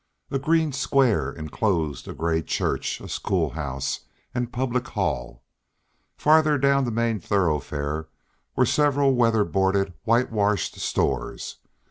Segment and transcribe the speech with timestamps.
[0.31, 3.99] A green square enclosed a gray church, a school house
[4.33, 5.43] and public hall.
[6.17, 8.07] Farther down the main thoroughfare
[8.55, 11.57] were several weather boarded whitewashed stores.